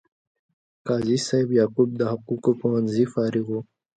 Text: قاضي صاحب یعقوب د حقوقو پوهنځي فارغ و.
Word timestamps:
قاضي 0.87 1.17
صاحب 1.27 1.49
یعقوب 1.59 1.89
د 1.95 2.01
حقوقو 2.11 2.51
پوهنځي 2.61 3.05
فارغ 3.13 3.45
و. 3.51 3.57